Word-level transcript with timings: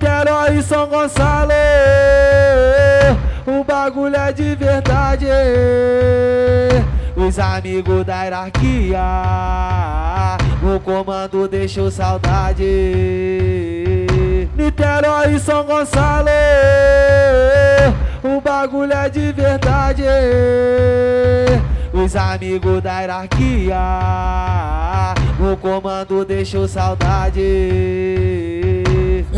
Niterói 0.00 0.56
e 0.56 0.62
São 0.62 0.86
Gonçalo, 0.86 1.52
o 3.46 3.62
bagulho 3.62 4.16
é 4.16 4.32
de 4.32 4.56
verdade. 4.56 5.26
Os 7.14 7.38
amigos 7.38 8.06
da 8.06 8.22
hierarquia, 8.22 8.98
o 10.62 10.80
comando 10.80 11.46
deixou 11.46 11.90
saudade. 11.90 12.64
Niterói 14.56 15.34
e 15.34 15.38
São 15.38 15.64
Gonçalo, 15.64 16.30
o 18.24 18.40
bagulho 18.40 18.94
é 18.94 19.06
de 19.10 19.32
verdade. 19.32 20.04
Os 21.92 22.16
amigos 22.16 22.80
da 22.80 23.00
hierarquia, 23.00 23.76
o 25.38 25.54
comando 25.58 26.24
deixou 26.24 26.66
saudade. 26.66 28.49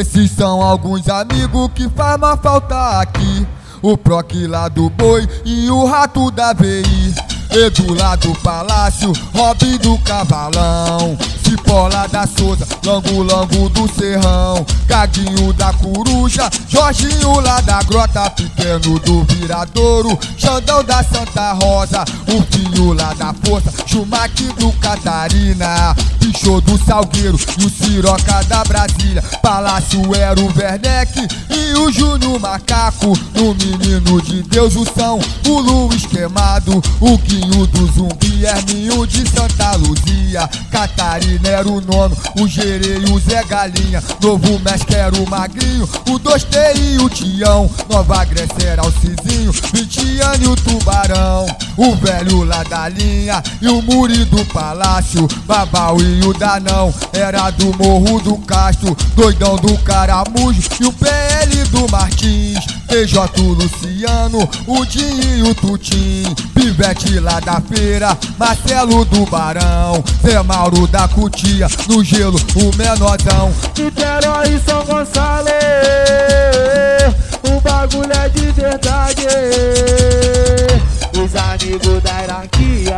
Esses 0.00 0.30
são 0.30 0.62
alguns 0.62 1.10
amigos 1.10 1.70
que 1.74 1.86
faz 1.90 2.16
uma 2.16 2.34
falta 2.34 3.00
aqui. 3.00 3.46
O 3.82 3.98
Proc 3.98 4.32
lá 4.48 4.66
do 4.66 4.88
boi 4.88 5.28
e 5.44 5.70
o 5.70 5.84
rato 5.84 6.30
da 6.30 6.54
VI. 6.54 7.29
Edu 7.52 7.94
lá 7.94 8.14
do 8.16 8.32
palácio, 8.36 9.12
Robin 9.34 9.76
do 9.78 9.98
cavalão. 9.98 11.18
Cipola 11.42 12.06
da 12.06 12.24
Souza, 12.26 12.66
Lango 12.84 13.24
Lango 13.24 13.68
do 13.70 13.92
Serrão. 13.92 14.64
Caguinho 14.86 15.52
da 15.52 15.72
coruja, 15.72 16.48
Jorginho 16.68 17.40
lá 17.40 17.60
da 17.60 17.82
grota, 17.82 18.30
pequeno 18.30 18.98
do 19.00 19.24
viradouro. 19.24 20.16
Xandão 20.36 20.84
da 20.84 21.02
Santa 21.02 21.52
Rosa, 21.54 22.04
o 22.28 22.42
filho 22.42 22.92
lá 22.92 23.12
da 23.14 23.34
força. 23.44 23.72
Chumaque 23.84 24.44
do 24.58 24.70
Catarina, 24.74 25.96
Pichou 26.20 26.60
do 26.60 26.78
Salgueiro 26.84 27.38
e 27.58 27.64
o 27.64 27.70
Siroca 27.70 28.44
da 28.44 28.62
Brasília. 28.62 29.22
Palácio 29.42 30.14
era 30.14 30.38
o 30.40 30.56
Werneck 30.56 31.26
e 31.50 31.78
o 31.78 31.90
Júnior 31.90 32.38
Macaco. 32.38 33.18
No 33.34 33.54
Menino 33.54 34.22
de 34.22 34.42
Deus 34.42 34.76
o 34.76 34.84
São, 34.84 35.18
o 35.48 35.60
Luiz 35.60 36.06
Queimado. 36.06 36.80
O 37.00 37.18
Guinho 37.40 37.66
do 37.68 37.86
Zumbi, 37.86 38.44
Herminho 38.44 39.06
de 39.06 39.26
Santa 39.30 39.74
Luzia. 39.76 40.46
Catarina 40.70 41.48
era 41.48 41.66
o 41.66 41.80
nono, 41.80 42.14
o 42.38 42.46
Gerê 42.46 42.98
e 42.98 43.10
o 43.10 43.18
Zé 43.18 43.42
Galinha. 43.44 44.02
Novo 44.22 44.58
Mestre 44.58 44.96
era 44.96 45.16
o 45.16 45.28
Magrinho, 45.28 45.88
o 46.08 46.18
2T 46.18 46.76
e 46.76 46.98
o 46.98 47.08
Tião. 47.08 47.70
Nova 47.88 48.24
Grécia 48.26 48.68
era 48.68 48.86
o 48.86 48.92
Cizinho, 48.92 49.52
Vitiano 49.72 50.44
e 50.44 50.48
o 50.48 50.56
Tubarão. 50.56 51.46
O 51.78 51.96
velho 51.96 52.44
lá 52.44 52.62
da 52.64 52.88
linha 52.88 53.42
e 53.62 53.68
o 53.68 53.80
Muri 53.80 54.26
do 54.26 54.44
Palácio. 54.46 55.26
Babau 55.46 55.98
e 55.98 56.20
o 56.26 56.34
Danão 56.34 56.92
era 57.12 57.50
do 57.50 57.74
Morro 57.78 58.20
do 58.20 58.36
Castro. 58.38 58.94
Doidão 59.16 59.56
do 59.56 59.78
Caramujo 59.78 60.68
e 60.78 60.84
o 60.84 60.92
PL 60.92 61.64
do 61.70 61.90
Martins. 61.90 62.66
TJ 62.90 63.40
Luciano, 63.40 64.50
o 64.66 64.84
Dinho 64.84 65.54
Tutim. 65.54 66.24
Pivete 66.52 67.20
lá 67.20 67.38
da 67.38 67.60
feira, 67.60 68.18
Marcelo 68.36 69.04
do 69.04 69.24
Barão. 69.26 70.02
Zé 70.20 70.42
Mauro 70.42 70.88
da 70.88 71.06
Cutia, 71.06 71.68
no 71.88 72.02
gelo, 72.02 72.36
o 72.56 72.76
menorzão. 72.76 73.54
Niterói 73.78 74.56
e 74.56 74.60
São 74.68 74.84
Gonçalo, 74.84 75.46
o 77.44 77.60
bagulho 77.60 78.12
é 78.12 78.28
de 78.28 78.50
verdade. 78.50 79.26
Os 81.16 81.36
amigos 81.36 82.02
da 82.02 82.18
hierarquia, 82.18 82.96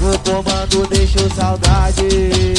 o 0.00 0.18
comando 0.20 0.86
deixou 0.88 1.28
saudade. 1.36 2.51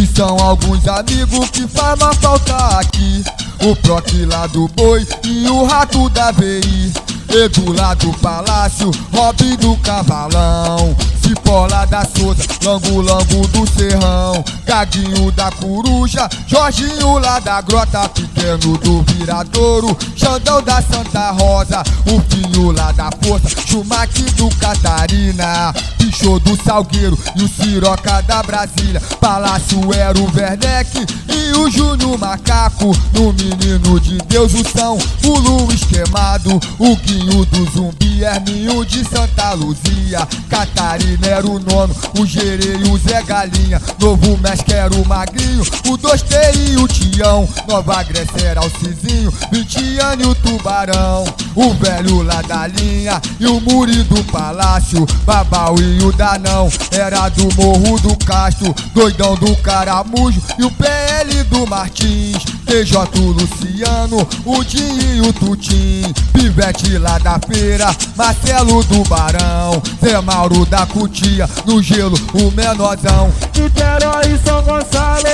Esses 0.00 0.16
são 0.16 0.34
alguns 0.38 0.88
amigos 0.88 1.50
que 1.50 1.68
faz 1.68 2.00
uma 2.00 2.14
falta 2.14 2.56
aqui. 2.78 3.22
O 3.66 3.76
Proc 3.76 4.06
lá 4.26 4.46
do 4.46 4.66
boi 4.68 5.06
e 5.24 5.46
o 5.46 5.64
rato 5.64 6.08
da 6.08 6.30
VI. 6.30 6.90
Edu 7.28 7.72
lá 7.74 7.92
do 7.92 8.10
palácio, 8.14 8.90
Robin 9.12 9.56
do 9.56 9.76
cavalão. 9.76 10.96
Cipola 11.30 11.86
da 11.86 12.04
Souza, 12.04 12.42
Lango 12.64 13.00
Lango 13.00 13.46
do 13.48 13.64
Serrão. 13.70 14.44
Gaguinho 14.66 15.30
da 15.30 15.48
coruja, 15.52 16.28
Jorginho 16.46 17.18
lá 17.18 17.38
da 17.38 17.60
grota, 17.60 18.08
pequeno 18.08 18.76
do 18.78 19.02
viradouro. 19.02 19.96
Xandão 20.16 20.60
da 20.60 20.82
Santa 20.82 21.30
Rosa, 21.30 21.84
o 22.06 22.20
filho 22.22 22.72
lá 22.72 22.90
da 22.90 23.10
força. 23.22 23.48
Chumaque 23.64 24.22
do 24.32 24.48
Catarina, 24.56 25.72
Pichou 25.98 26.40
do 26.40 26.60
Salgueiro 26.64 27.16
e 27.36 27.44
o 27.44 27.48
Siroca 27.48 28.20
da 28.22 28.42
Brasília. 28.42 29.00
Palácio 29.20 29.80
era 29.94 30.18
o 30.18 30.36
Werneck 30.36 31.06
e 31.28 31.56
o 31.58 31.70
Júnior 31.70 31.99
Macaco. 32.18 32.96
No 33.12 33.32
Menino 33.32 34.00
de 34.00 34.18
Deus 34.28 34.54
o 34.54 34.68
São, 34.68 34.98
o 35.24 35.38
Luiz 35.38 35.84
Queimado. 35.84 36.60
O 36.78 36.96
Guinho 36.96 37.44
do 37.46 37.70
Zumbi, 37.70 38.22
Herminho 38.22 38.84
de 38.84 39.04
Santa 39.04 39.52
Luzia. 39.52 40.26
Catarina 40.48 41.26
era 41.26 41.46
o 41.46 41.58
nono, 41.58 41.94
o 42.18 42.26
Gerê 42.26 42.76
e 42.76 42.90
o 42.90 42.98
Zé 42.98 43.22
Galinha. 43.22 43.80
Novo 43.98 44.36
Mestre 44.38 44.74
era 44.74 44.94
o 44.94 45.06
Magrinho, 45.06 45.62
o 45.62 45.98
2T 45.98 46.72
e 46.72 46.76
o 46.76 46.88
Tião. 46.88 47.48
Nova 47.68 48.02
Grécia 48.02 48.46
era 48.46 48.60
o 48.60 48.70
Cizinho, 48.70 49.32
Vitiano 49.50 50.22
e 50.22 50.26
o 50.26 50.34
Tubarão. 50.34 51.24
O 51.54 51.74
velho 51.74 52.22
lá 52.22 52.42
da 52.42 52.66
linha 52.66 53.20
e 53.38 53.46
o 53.46 53.60
Muri 53.60 54.02
do 54.04 54.22
Palácio. 54.24 55.04
Babau 55.24 55.74
e 55.78 56.02
o 56.02 56.12
Danão 56.12 56.68
era 56.90 57.28
do 57.28 57.48
Morro 57.54 57.98
do 58.00 58.16
Castro. 58.24 58.74
Doidão 58.94 59.34
do 59.34 59.54
Caramujo 59.56 60.40
e 60.58 60.64
o 60.64 60.70
PL 60.70 61.44
do 61.44 61.66
Martins. 61.66 62.44
TJ 62.66 62.94
Luciano, 63.18 64.28
o 64.44 64.64
Dinho 64.64 65.16
e 65.16 65.20
o 65.28 65.32
Tutim. 65.32 66.12
Pivete 66.32 66.98
lá 66.98 67.18
da 67.18 67.38
feira, 67.38 67.94
Marcelo 68.16 68.84
do 68.84 69.02
Barão. 69.08 69.82
Zé 70.00 70.20
Mauro 70.20 70.64
da 70.66 70.86
Cutia, 70.86 71.48
no 71.66 71.82
gelo, 71.82 72.16
o 72.34 72.50
menorzão. 72.52 73.32
Niterói 73.56 74.34
e 74.34 74.38
São 74.38 74.62
Gonçalo, 74.62 75.24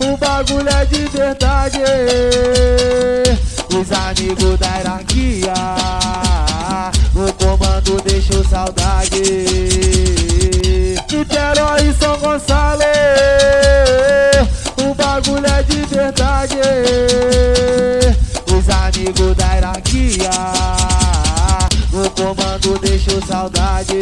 o 0.00 0.16
bagulho 0.16 0.68
é 0.68 0.84
de 0.84 1.06
verdade. 1.06 1.78
Os 4.18 4.24
amigos 4.24 4.58
da 4.58 4.66
hierarquia, 4.76 5.54
o 7.14 7.32
comando 7.34 8.02
deixou 8.02 8.44
saudade. 8.44 9.22
Niterói 11.08 11.88
e 11.88 11.94
São 11.94 12.18
Gonçalo, 12.18 12.82
o 14.82 14.94
bagulho 14.94 15.46
é 15.46 15.62
de 15.62 15.86
verdade. 15.86 16.56
Os 18.52 18.68
amigos 18.68 19.36
da 19.36 19.52
hierarquia, 19.54 20.30
o 21.92 22.10
comando 22.10 22.76
deixou 22.80 23.22
saudade. 23.24 24.00